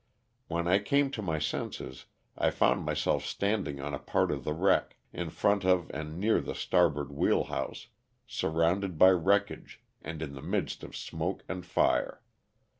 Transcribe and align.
When 0.47 0.67
I 0.67 0.79
came 0.79 1.11
to 1.11 1.21
my 1.21 1.37
senses 1.37 2.07
I 2.35 2.49
found 2.49 2.83
myself 2.85 3.23
standing 3.23 3.79
on 3.79 3.93
a 3.93 3.99
part 3.99 4.31
of 4.31 4.43
the 4.43 4.51
wreck, 4.55 4.95
in 5.13 5.29
front 5.29 5.63
of 5.63 5.91
and 5.93 6.19
near 6.19 6.41
the 6.41 6.55
starboard 6.55 7.11
wheel 7.11 7.43
house, 7.43 7.85
surrounded 8.25 8.97
by 8.97 9.11
wreckage,, 9.11 9.79
and 10.01 10.23
in 10.23 10.33
the 10.33 10.41
midst 10.41 10.83
of 10.83 10.97
smoke 10.97 11.43
and 11.47 11.63
fire. 11.67 12.23